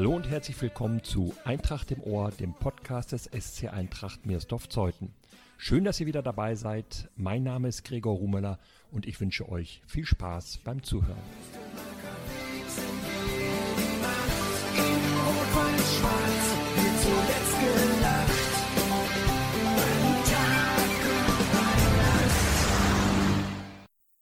[0.00, 5.12] Hallo und herzlich willkommen zu Eintracht im Ohr, dem Podcast des SC Eintracht Meersdorf-Zeuthen.
[5.58, 7.10] Schön, dass ihr wieder dabei seid.
[7.16, 8.58] Mein Name ist Gregor Rumeler
[8.90, 11.18] und ich wünsche euch viel Spaß beim Zuhören.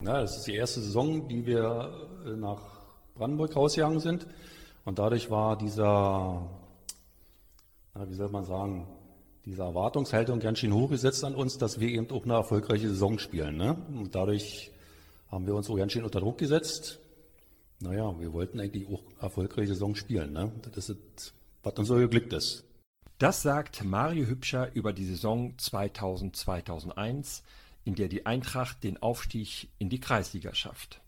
[0.02, 2.62] Ja, das ist die erste Saison, die wir äh, nach
[3.14, 4.26] Brandenburg rausgegangen sind.
[4.88, 6.48] Und dadurch war dieser,
[7.94, 8.88] wie soll man sagen,
[9.44, 13.58] diese Erwartungshaltung ganz schön hochgesetzt an uns, dass wir eben auch eine erfolgreiche Saison spielen.
[13.58, 13.76] Ne?
[13.92, 14.70] Und dadurch
[15.30, 17.00] haben wir uns auch ganz schön unter Druck gesetzt.
[17.80, 20.32] Naja, wir wollten eigentlich auch erfolgreiche Saison spielen.
[20.32, 20.52] Ne?
[20.72, 22.64] Das ist, was uns so geglückt ist.
[23.18, 27.42] Das sagt Mario Hübscher über die Saison 2000-2001,
[27.84, 31.02] in der die Eintracht den Aufstieg in die Kreisliga schafft.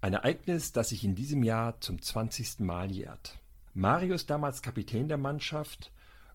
[0.00, 2.60] Ein Ereignis, das sich in diesem Jahr zum 20.
[2.60, 3.38] Mal jährt.
[3.74, 5.90] Mario ist damals Kapitän der Mannschaft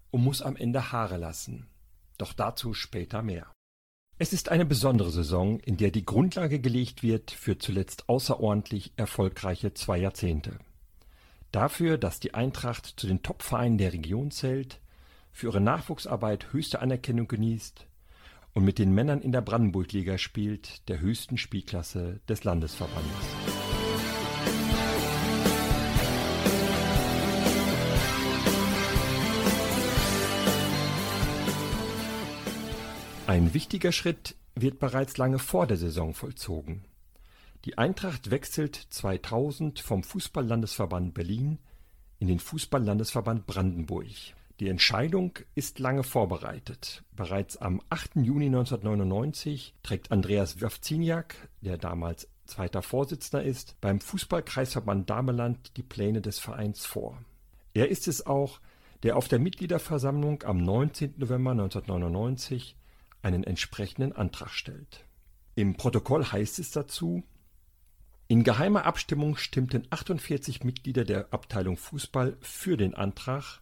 [0.10, 1.68] und muss am Ende Haare lassen.
[2.18, 3.52] Doch dazu später mehr.
[4.18, 9.74] Es ist eine besondere Saison, in der die Grundlage gelegt wird für zuletzt außerordentlich erfolgreiche
[9.74, 10.60] zwei Jahrzehnte.
[11.52, 14.80] Dafür, dass die Eintracht zu den Top-Vereinen der Region zählt,
[15.32, 17.88] für ihre Nachwuchsarbeit höchste Anerkennung genießt
[18.54, 23.51] und mit den Männern in der Brandenburg-Liga spielt, der höchsten Spielklasse des Landesverbandes.
[33.32, 36.84] Ein wichtiger Schritt wird bereits lange vor der Saison vollzogen.
[37.64, 41.58] Die Eintracht wechselt 2000 vom Fußball-Landesverband Berlin
[42.20, 44.10] in den Fußball-Landesverband Brandenburg.
[44.60, 47.06] Die Entscheidung ist lange vorbereitet.
[47.16, 48.18] Bereits am 8.
[48.18, 56.20] Juni 1999 trägt Andreas Wawziniak, der damals zweiter Vorsitzender ist, beim Fußballkreisverband Dameland die Pläne
[56.20, 57.18] des Vereins vor.
[57.74, 58.60] Er ist es auch,
[59.04, 61.14] der auf der Mitgliederversammlung am 19.
[61.16, 62.76] November 1999
[63.22, 65.06] einen entsprechenden Antrag stellt.
[65.56, 67.24] Im Protokoll heißt es dazu,
[68.28, 73.60] in geheimer Abstimmung stimmten 48 Mitglieder der Abteilung Fußball für den Antrag,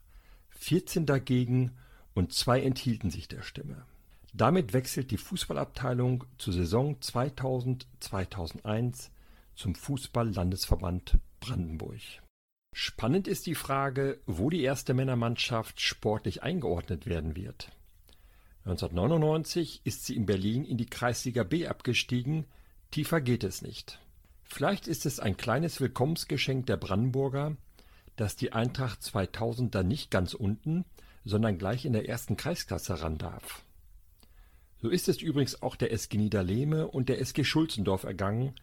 [0.52, 1.72] 14 dagegen
[2.14, 3.88] und zwei enthielten sich der Stimme.
[4.34, 9.10] Damit wechselt die Fußballabteilung zur Saison 2000-2001
[9.56, 12.02] zum Fußball-Landesverband Brandenburg.
[12.76, 17.72] Spannend ist die Frage, wo die erste Männermannschaft sportlich eingeordnet werden wird.
[18.66, 22.46] 1999 ist sie in Berlin in die Kreisliga B abgestiegen,
[22.92, 24.00] tiefer geht es nicht.
[24.44, 27.56] Vielleicht ist es ein kleines Willkommensgeschenk der Brandenburger,
[28.16, 30.86] dass die Eintracht 2000 dann nicht ganz unten,
[31.24, 33.64] sondern gleich in der ersten Kreisklasse ran darf.
[34.82, 38.56] So ist es übrigens auch der SG Niederlehme und der SG Schulzendorf ergangen,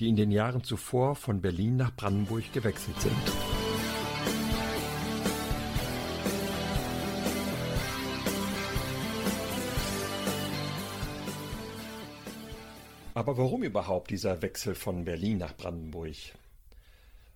[0.00, 3.47] die in den Jahren zuvor von Berlin nach Brandenburg gewechselt sind.
[13.18, 16.14] Aber warum überhaupt dieser Wechsel von Berlin nach Brandenburg?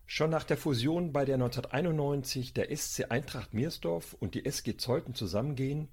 [0.07, 5.17] Schon nach der Fusion, bei der 1991 der SC Eintracht Meersdorf und die SG Zeuthen
[5.17, 5.89] zusammengehen,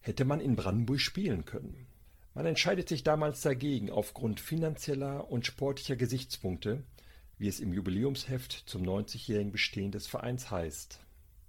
[0.00, 1.88] hätte man in Brandenburg spielen können.
[2.34, 6.84] Man entscheidet sich damals dagegen aufgrund finanzieller und sportlicher Gesichtspunkte,
[7.36, 11.00] wie es im Jubiläumsheft zum 90-jährigen Bestehen des Vereins heißt.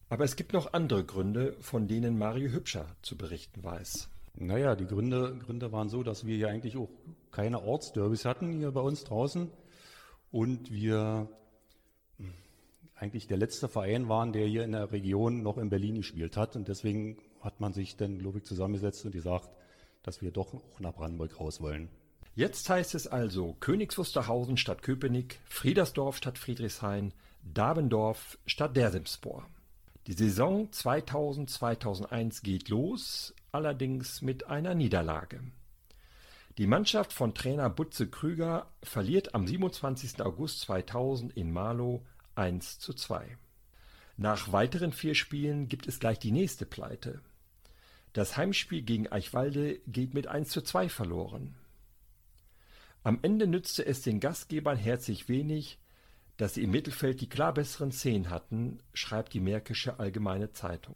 [0.10, 4.10] Aber es gibt noch andere Gründe, von denen Mario Hübscher zu berichten weiß.
[4.34, 6.90] Naja, die Gründe, Gründe waren so, dass wir ja eigentlich auch
[7.34, 9.52] keine Ortsderbys hatten hier bei uns draußen
[10.32, 11.28] und wir
[12.96, 16.56] eigentlich der letzte Verein waren, der hier in der Region noch in Berlin gespielt hat.
[16.56, 19.50] Und deswegen hat man sich dann, glaube ich, zusammengesetzt und gesagt,
[20.04, 21.90] dass wir doch auch nach Brandenburg raus wollen.
[22.36, 27.14] Jetzt heißt es also Königs Wusterhausen statt Köpenick, Friedersdorf statt Friedrichshain,
[27.44, 29.46] Dabendorf statt Dersimspor.
[30.08, 35.42] Die Saison 2000-2001 geht los, allerdings mit einer Niederlage.
[36.60, 40.22] Die Mannschaft von Trainer Butze Krüger verliert am 27.
[40.22, 42.06] August 2000 in Marlow
[42.36, 43.40] 1 zu 2.
[44.18, 47.22] Nach weiteren vier Spielen gibt es gleich die nächste Pleite.
[48.14, 51.56] Das Heimspiel gegen Eichwalde geht mit 1 zu 2 verloren.
[53.02, 55.80] Am Ende nützte es den Gastgebern herzlich wenig,
[56.38, 60.96] dass sie im Mittelfeld die klar besseren Szenen hatten, schreibt die Märkische Allgemeine Zeitung.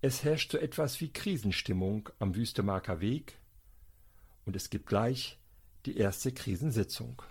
[0.00, 3.38] Es herrscht so etwas wie Krisenstimmung am Wüstemarker Weg
[4.44, 5.38] und es gibt gleich
[5.86, 7.22] die erste Krisensitzung.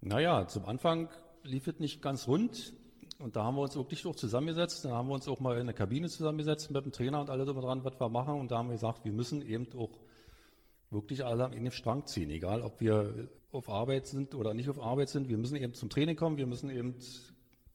[0.00, 1.08] Naja, zum Anfang
[1.44, 2.74] lief es nicht ganz rund.
[3.18, 4.84] Und da haben wir uns wirklich auch zusammengesetzt.
[4.84, 7.44] Da haben wir uns auch mal in der Kabine zusammengesetzt mit dem Trainer und alle
[7.44, 8.40] drüber dran, was wir machen.
[8.40, 9.96] Und da haben wir gesagt, wir müssen eben auch
[10.90, 14.80] wirklich alle in den Strang ziehen, egal ob wir auf Arbeit sind oder nicht auf
[14.80, 15.28] Arbeit sind.
[15.28, 16.96] Wir müssen eben zum Training kommen, wir müssen eben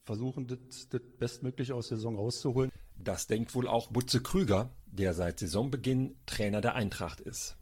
[0.03, 2.71] versuchen, das, das Bestmögliche aus der Saison rauszuholen.
[2.97, 7.57] Das denkt wohl auch Butze Krüger, der seit Saisonbeginn Trainer der Eintracht ist.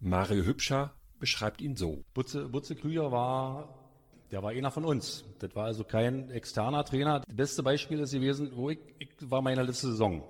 [0.00, 2.04] Mario Hübscher beschreibt ihn so.
[2.14, 3.86] Butze, Butze Krüger war
[4.30, 5.24] der war einer von uns.
[5.38, 7.20] Das war also kein externer Trainer.
[7.20, 10.22] Das beste Beispiel ist gewesen, wo ich, ich war meine letzte Saison.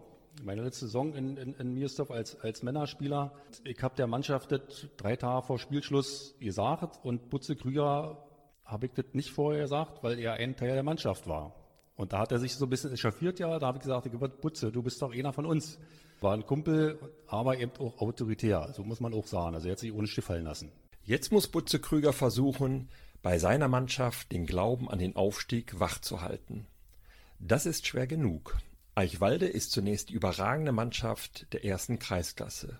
[0.42, 3.32] Meine letzte Saison in, in, in Miersdorf als, als Männerspieler.
[3.64, 8.22] Ich habe der Mannschaft das drei Tage vor Spielschluss gesagt und Butze Krüger
[8.64, 11.54] habe ich das nicht vorher gesagt, weil er ein Teil der Mannschaft war.
[11.96, 14.70] Und da hat er sich so ein bisschen echauffiert, ja, da habe ich gesagt, Butze,
[14.70, 15.78] du bist doch einer von uns.
[16.20, 19.54] War ein Kumpel, aber eben auch autoritär, so muss man auch sagen.
[19.54, 20.70] Also er hat sich ohne Stift fallen lassen.
[21.04, 22.88] Jetzt muss Butze Krüger versuchen,
[23.22, 26.66] bei seiner Mannschaft den Glauben an den Aufstieg wachzuhalten.
[27.38, 28.56] Das ist schwer genug.
[28.94, 32.78] Eichwalde ist zunächst die überragende Mannschaft der ersten Kreisklasse.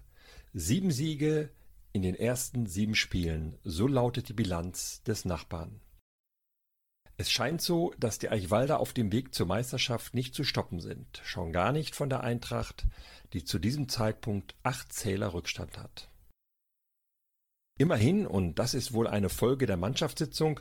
[0.54, 1.50] Sieben Siege
[1.92, 5.80] in den ersten sieben Spielen, so lautet die Bilanz des Nachbarn.
[7.18, 11.22] Es scheint so, dass die Eichwalder auf dem Weg zur Meisterschaft nicht zu stoppen sind,
[11.24, 12.86] schon gar nicht von der Eintracht,
[13.32, 16.10] die zu diesem Zeitpunkt acht Zähler Rückstand hat.
[17.78, 20.60] Immerhin, und das ist wohl eine Folge der Mannschaftssitzung,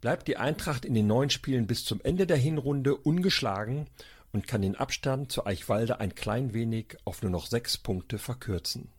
[0.00, 3.88] bleibt die Eintracht in den neun Spielen bis zum Ende der Hinrunde ungeschlagen
[4.32, 8.90] und kann den Abstand zu Eichwalde ein klein wenig auf nur noch sechs Punkte verkürzen.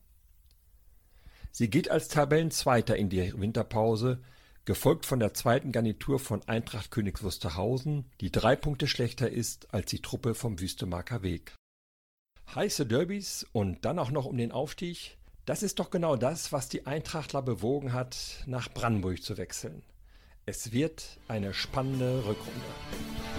[1.51, 4.21] Sie geht als Tabellenzweiter in die Winterpause,
[4.65, 9.91] gefolgt von der zweiten Garnitur von Eintracht Königs Wusterhausen, die drei Punkte schlechter ist als
[9.91, 11.53] die Truppe vom Wüstemarker Weg.
[12.53, 16.69] Heiße Derbys und dann auch noch um den Aufstieg, das ist doch genau das, was
[16.69, 19.83] die Eintrachtler bewogen hat, nach Brandenburg zu wechseln.
[20.47, 23.34] Es wird eine spannende Rückrunde.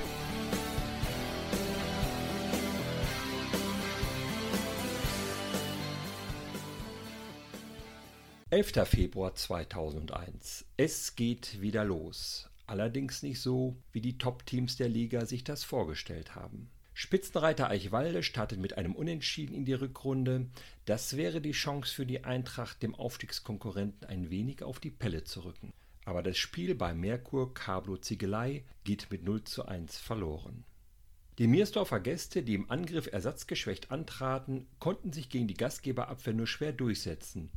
[8.49, 10.67] Elfter Februar 2001.
[10.77, 12.49] Es geht wieder los.
[12.69, 16.71] Allerdings nicht so, wie die Top-Teams der Liga sich das vorgestellt haben.
[16.95, 20.47] Spitzenreiter Eichwalde startet mit einem Unentschieden in die Rückrunde.
[20.85, 25.41] Das wäre die Chance für die Eintracht, dem Aufstiegskonkurrenten ein wenig auf die Pelle zu
[25.41, 25.73] rücken.
[26.05, 30.63] Aber das Spiel bei Merkur Cablo Ziegelei geht mit 0 zu 1 verloren.
[31.39, 36.73] Die Miersdorfer Gäste, die im Angriff ersatzgeschwächt antraten, konnten sich gegen die Gastgeberabwehr nur schwer
[36.73, 37.51] durchsetzen,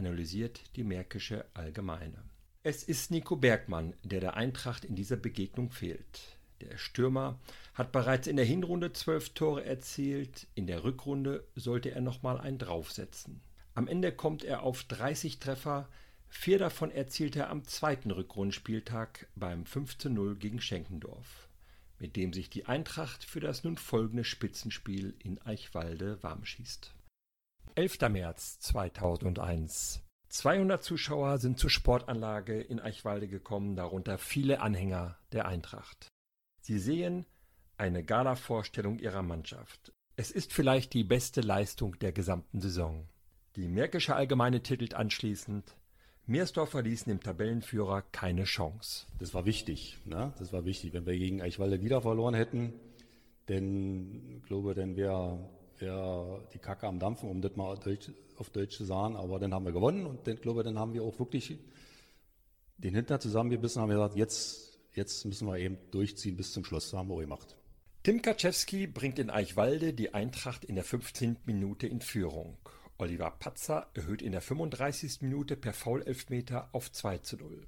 [0.00, 2.24] analysiert die Märkische Allgemeine.
[2.62, 6.38] Es ist Nico Bergmann, der der Eintracht in dieser Begegnung fehlt.
[6.62, 7.38] Der Stürmer
[7.74, 12.56] hat bereits in der Hinrunde zwölf Tore erzielt, in der Rückrunde sollte er nochmal einen
[12.56, 13.42] draufsetzen.
[13.74, 15.86] Am Ende kommt er auf 30 Treffer,
[16.28, 21.48] vier davon erzielt er am zweiten Rückrundenspieltag beim 5:0 gegen Schenkendorf,
[21.98, 26.94] mit dem sich die Eintracht für das nun folgende Spitzenspiel in Eichwalde warm schießt.
[27.80, 28.10] 11.
[28.10, 36.08] März 2001 200 Zuschauer sind zur Sportanlage in Eichwalde gekommen, darunter viele Anhänger der Eintracht.
[36.60, 37.24] Sie sehen
[37.78, 39.94] eine Gala-Vorstellung ihrer Mannschaft.
[40.16, 43.08] Es ist vielleicht die beste Leistung der gesamten Saison.
[43.56, 45.74] Die Märkische Allgemeine titelt anschließend
[46.26, 49.06] Meersdorfer ließen dem Tabellenführer keine Chance.
[49.18, 50.34] Das war wichtig, ne?
[50.38, 50.92] Das war wichtig.
[50.92, 52.74] Wenn wir gegen Eichwalde wieder verloren hätten,
[53.46, 55.48] dann ich glaube, dann wäre
[55.80, 59.16] wär die Kacke am Dampfen, um das mal Deutsch, auf Deutsch zu sagen.
[59.16, 61.58] Aber dann haben wir gewonnen und dann glaube, dann haben wir auch wirklich
[62.78, 66.90] den Hintern zusammengebissen, haben wir gesagt, jetzt jetzt müssen wir eben durchziehen bis zum Schluss.
[66.90, 67.56] Das haben wir auch gemacht.
[68.02, 71.36] Tim Kaczewski bringt in Eichwalde die Eintracht in der 15.
[71.44, 72.56] Minute in Führung.
[72.98, 75.22] Oliver Patzer erhöht in der 35.
[75.22, 77.66] Minute per Foul-Elfmeter auf 2 zu 0.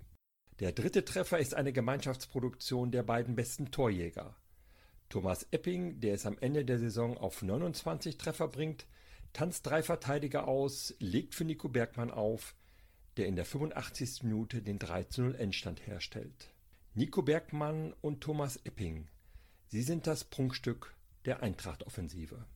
[0.60, 4.36] Der dritte Treffer ist eine Gemeinschaftsproduktion der beiden besten Torjäger.
[5.12, 8.86] Thomas Epping, der es am Ende der Saison auf 29 Treffer bringt,
[9.34, 12.54] tanzt drei Verteidiger aus, legt für Nico Bergmann auf,
[13.18, 14.22] der in der 85.
[14.22, 16.48] Minute den 3 zu 0 Endstand herstellt.
[16.94, 19.06] Nico Bergmann und Thomas Epping.
[19.66, 20.94] Sie sind das Prunkstück
[21.26, 22.46] der Eintracht-Offensive.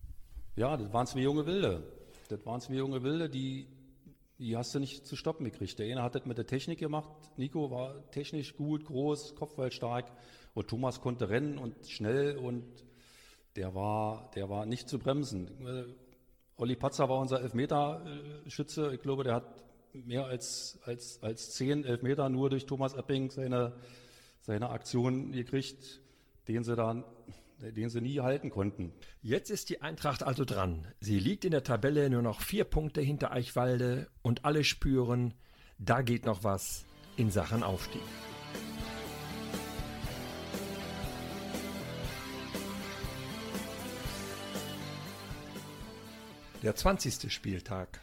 [0.56, 1.82] Ja, das waren zwei junge Wilde.
[2.30, 3.66] Das waren zwei junge Wilde, die,
[4.38, 5.78] die hast du nicht zu stoppen gekriegt.
[5.78, 7.10] Der eine hat das mit der Technik gemacht.
[7.36, 10.10] Nico war technisch gut, groß, kopfballstark.
[10.54, 12.64] Und Thomas konnte rennen und schnell und
[13.56, 15.94] der war, der war nicht zu bremsen.
[16.56, 18.94] Olli Patzer war unser Elfmeterschütze.
[18.94, 23.72] Ich glaube, der hat mehr als, als, als zehn Elfmeter nur durch Thomas Epping seine
[24.46, 26.00] seine Aktion gekriegt,
[26.46, 27.04] den sie dann
[27.58, 28.92] den sie nie halten konnten.
[29.22, 30.86] Jetzt ist die Eintracht also dran.
[31.00, 35.34] Sie liegt in der Tabelle nur noch vier Punkte hinter Eichwalde und alle spüren,
[35.78, 36.84] da geht noch was
[37.16, 38.02] in Sachen Aufstieg.
[46.62, 47.32] Der 20.
[47.32, 48.02] Spieltag.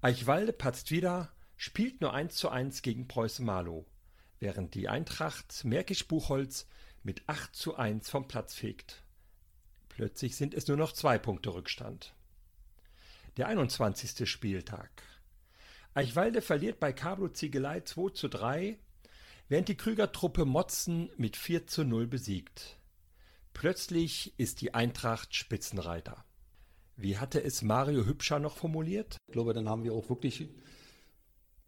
[0.00, 3.86] Eichwalde patzt wieder, spielt nur 1 zu 1 gegen Preußen Marlow,
[4.40, 6.66] während die Eintracht Märkisch-Buchholz
[7.06, 9.04] mit 8 zu 1 vom Platz fegt.
[9.88, 12.14] Plötzlich sind es nur noch zwei Punkte Rückstand.
[13.36, 14.28] Der 21.
[14.28, 14.90] Spieltag.
[15.94, 18.78] Eichwalde verliert bei Cablo Ziegelei 2 zu 3,
[19.48, 22.76] während die Krüger-Truppe Motzen mit 4 zu 0 besiegt.
[23.54, 26.24] Plötzlich ist die Eintracht Spitzenreiter.
[26.96, 29.16] Wie hatte es Mario Hübscher noch formuliert?
[29.28, 30.48] Ich glaube, dann haben wir auch wirklich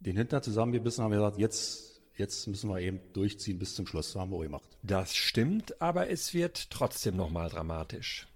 [0.01, 4.13] den Hintern zusammengebissen und haben gesagt, jetzt, jetzt müssen wir eben durchziehen bis zum Schluss.
[4.13, 4.69] Das haben wir gemacht.
[4.83, 8.29] Das stimmt, aber es wird trotzdem nochmal dramatisch.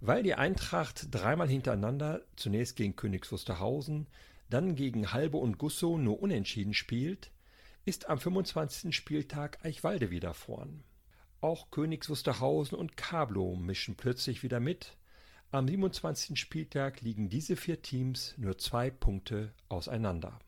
[0.00, 4.06] Weil die Eintracht dreimal hintereinander, zunächst gegen Königs Wusterhausen,
[4.48, 7.30] dann gegen Halbe und Gusso nur unentschieden spielt,
[7.84, 8.94] ist am 25.
[8.94, 10.82] Spieltag Eichwalde wieder vorn.
[11.40, 14.96] Auch Königs Wusterhausen und Kablo mischen plötzlich wieder mit.
[15.50, 16.38] Am 27.
[16.38, 20.38] Spieltag liegen diese vier Teams nur zwei Punkte auseinander.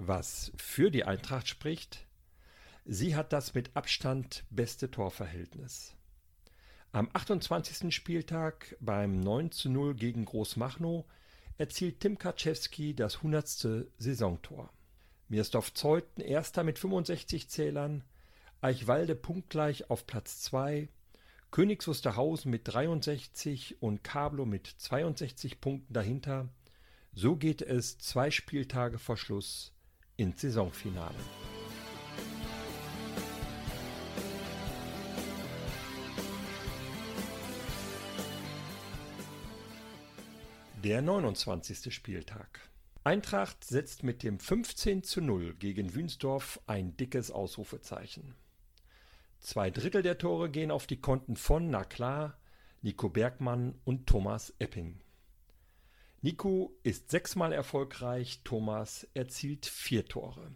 [0.00, 2.06] Was für die Eintracht spricht,
[2.84, 5.96] sie hat das mit Abstand beste Torverhältnis.
[6.92, 7.92] Am 28.
[7.92, 11.04] Spieltag beim 9 zu 0 gegen Großmachnow
[11.56, 13.88] erzielt Tim Kaczewski das 100.
[13.98, 14.70] Saisontor.
[15.26, 18.04] Mirsdorf Zeuthen erster mit 65 Zählern,
[18.60, 20.88] Eichwalde punktgleich auf Platz 2,
[21.50, 26.48] Königs Wusterhausen mit 63 und Kablo mit 62 Punkten dahinter.
[27.14, 29.72] So geht es zwei Spieltage vor Schluss
[30.18, 31.14] ins Saisonfinale.
[40.84, 41.94] Der 29.
[41.94, 42.60] Spieltag.
[43.04, 48.34] Eintracht setzt mit dem 15 zu 0 gegen Wünsdorf ein dickes Ausrufezeichen.
[49.38, 52.36] Zwei Drittel der Tore gehen auf die Konten von, na klar,
[52.82, 55.00] Nico Bergmann und Thomas Epping.
[56.20, 60.52] Nico ist sechsmal erfolgreich, Thomas erzielt vier Tore.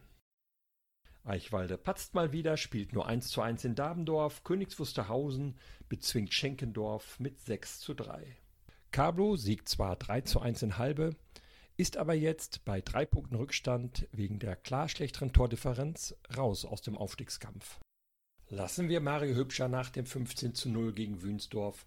[1.23, 5.57] Eichwalde patzt mal wieder, spielt nur 1 zu 1 in Dabendorf, Königs Wusterhausen
[5.89, 8.37] bezwingt Schenkendorf mit 6 zu 3.
[8.91, 11.15] Cablo siegt zwar 3 zu 1 in Halbe,
[11.77, 16.99] ist aber jetzt bei drei Punkten Rückstand wegen der klar schlechteren Tordifferenz raus aus dem
[16.99, 17.79] Aufstiegskampf.
[18.49, 21.87] Lassen wir Mario Hübscher nach dem 15 zu 0 gegen Wünsdorf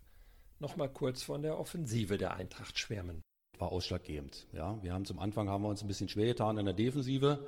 [0.60, 3.22] nochmal kurz von der Offensive der Eintracht schwärmen.
[3.60, 4.48] War ausschlaggebend.
[4.54, 7.40] Ja, wir haben zum Anfang haben wir uns ein bisschen schwer getan in der Defensive,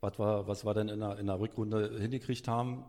[0.00, 2.84] was wir, was wir dann in der, in der Rückrunde hingekriegt haben.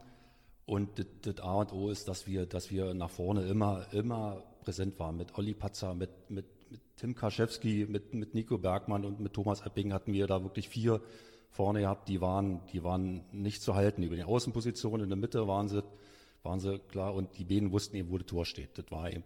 [0.66, 0.90] Und
[1.22, 5.16] das, A und O ist, dass wir, dass wir nach vorne immer, immer präsent waren.
[5.16, 9.62] Mit Olli Patzer, mit, mit, mit Tim Kaschewski, mit, mit Nico Bergmann und mit Thomas
[9.62, 11.02] Epping hatten wir da wirklich vier
[11.52, 14.04] vorne gehabt, die waren, die waren nicht zu halten.
[14.04, 15.84] Über die Außenposition in der Mitte waren sie,
[16.44, 18.78] waren sie klar und die beiden wussten eben, wo das Tor steht.
[18.78, 19.24] Das war eben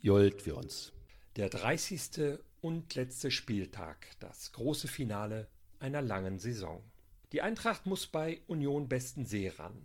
[0.00, 0.92] Jolt für uns.
[1.36, 2.40] Der 30.
[2.60, 5.46] und letzte Spieltag, das große Finale
[5.78, 6.82] einer langen Saison.
[7.30, 9.80] Die Eintracht muss bei Union Bestensee ran.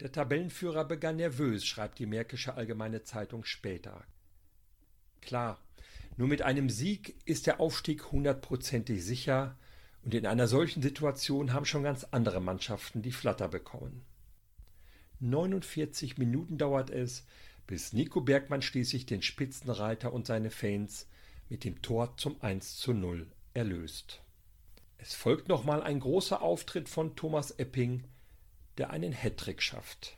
[0.00, 4.06] Der Tabellenführer begann nervös, schreibt die Märkische Allgemeine Zeitung später.
[5.20, 5.60] Klar,
[6.16, 9.58] nur mit einem Sieg ist der Aufstieg hundertprozentig sicher,
[10.02, 14.02] und in einer solchen Situation haben schon ganz andere Mannschaften die Flatter bekommen.
[15.20, 17.26] 49 Minuten dauert es,
[17.68, 21.06] bis Nico Bergmann schließlich den Spitzenreiter und seine Fans
[21.50, 24.22] mit dem Tor zum 1 zu 0 erlöst.
[24.96, 28.04] Es folgt nochmal ein großer Auftritt von Thomas Epping,
[28.78, 30.16] der einen Hattrick schafft.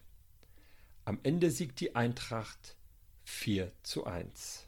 [1.05, 2.77] Am Ende siegt die Eintracht
[3.25, 4.67] 4 zu 1.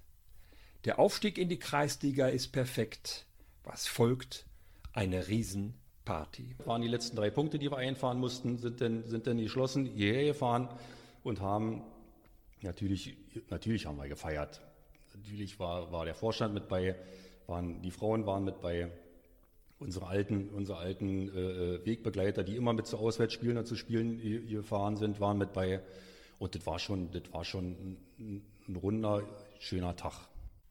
[0.84, 3.26] Der Aufstieg in die Kreisliga ist perfekt.
[3.62, 4.44] Was folgt,
[4.92, 6.56] eine Riesenparty.
[6.64, 10.24] Waren die letzten drei Punkte, die wir einfahren mussten, sind dann, sind dann geschlossen, hierher
[10.24, 10.68] gefahren
[11.22, 11.84] und haben
[12.62, 13.16] natürlich,
[13.50, 14.60] natürlich haben wir gefeiert.
[15.14, 16.96] Natürlich war, war der Vorstand mit bei,
[17.46, 18.90] waren, die Frauen waren mit bei,
[19.82, 24.96] unsere alten, unsere alten äh, Wegbegleiter, die immer mit zu Auswärtsspielen und zu Spielen gefahren
[24.96, 25.82] sind, waren mit bei.
[26.38, 29.22] Und das war schon, das war schon ein, ein runder,
[29.58, 30.14] schöner Tag.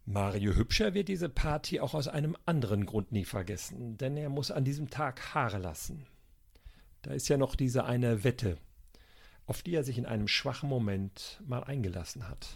[0.05, 4.49] Mario Hübscher wird diese Party auch aus einem anderen Grund nie vergessen, denn er muss
[4.49, 6.07] an diesem Tag Haare lassen.
[7.03, 8.57] Da ist ja noch diese eine Wette,
[9.47, 12.47] auf die er sich in einem schwachen Moment mal eingelassen hat.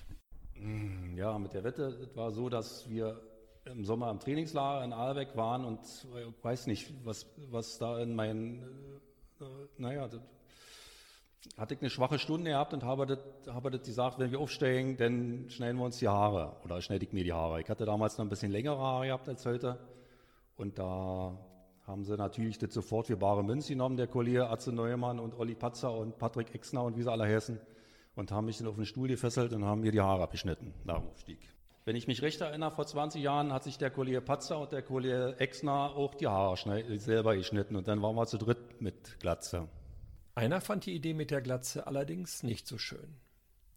[0.56, 3.22] Mm, ja, mit der Wette war so, dass wir
[3.66, 8.16] im Sommer im Trainingslager in Aalbeck waren und ich weiß nicht, was, was da in
[8.16, 8.62] meinen,
[9.42, 10.22] äh, äh naja, das
[11.58, 13.20] hatte ich eine schwache Stunde gehabt und habe das,
[13.54, 17.14] habe das gesagt, wenn wir aufsteigen, dann schneiden wir uns die Haare oder schneide ich
[17.14, 17.62] mir die Haare.
[17.62, 19.80] Ich hatte damals noch ein bisschen längere Haare gehabt als heute
[20.56, 21.38] und da
[21.88, 25.56] haben sie natürlich das sofort für bare Münze genommen, der Kollege Atze Neumann und Olli
[25.56, 27.60] Patzer und Patrick Exner und wie sie alle heißen
[28.16, 31.00] und haben mich dann auf den Stuhl gefesselt und haben mir die Haare abgeschnitten nach
[31.00, 31.40] dem Aufstieg.
[31.84, 34.82] Wenn ich mich recht erinnere, vor 20 Jahren hat sich der Kollege Patzer und der
[34.82, 36.58] Kollege Exner auch die Haare
[36.98, 39.68] selber geschnitten und dann waren wir zu dritt mit Glatze.
[40.34, 43.16] Einer fand die Idee mit der Glatze allerdings nicht so schön.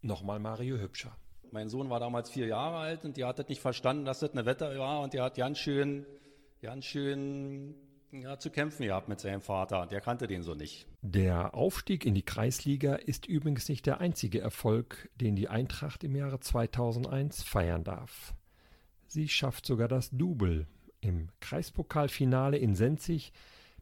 [0.01, 1.15] Nochmal Mario Hübscher.
[1.51, 4.31] Mein Sohn war damals vier Jahre alt und der hat das nicht verstanden, dass das
[4.31, 6.05] eine Wetter war und der hat ganz schön,
[6.61, 7.75] ganz schön
[8.11, 9.85] ja, zu kämpfen gehabt mit seinem Vater.
[9.85, 10.87] Der kannte den so nicht.
[11.01, 16.15] Der Aufstieg in die Kreisliga ist übrigens nicht der einzige Erfolg, den die Eintracht im
[16.15, 18.33] Jahre 2001 feiern darf.
[19.07, 20.67] Sie schafft sogar das Double.
[21.01, 23.31] Im Kreispokalfinale in Senzig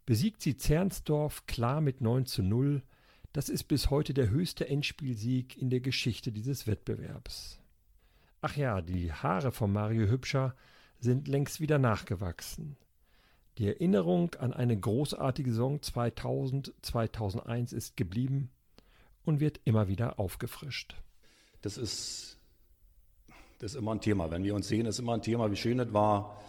[0.06, 2.82] besiegt sie Zernsdorf klar mit 9 zu 0.
[3.34, 7.60] Das ist bis heute der höchste Endspielsieg in der Geschichte dieses Wettbewerbs.
[8.42, 10.56] Ach ja, die Haare von Mario Hübscher
[11.00, 12.78] sind längst wieder nachgewachsen.
[13.58, 18.52] Die Erinnerung an eine großartige Saison 2000, 2001 ist geblieben
[19.26, 20.96] und wird immer wieder aufgefrischt.
[21.62, 22.38] Das ist,
[23.58, 24.30] das ist immer ein Thema.
[24.30, 26.40] Wenn wir uns sehen, ist immer ein Thema, wie schön es war,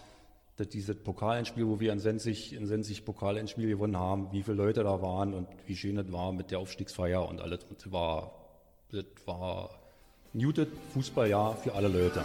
[0.57, 4.83] dass dieses Pokalendspiel, wo wir in Sensig, in Sensig Pokalendspiel gewonnen haben, wie viele Leute
[4.83, 7.65] da waren und wie schön es war mit der Aufstiegsfeier und alles.
[7.65, 8.33] Und das war,
[8.91, 9.71] das war
[10.35, 12.23] gutes Fußballjahr für alle Leute.